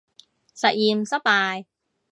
[0.55, 1.65] 實驗失敗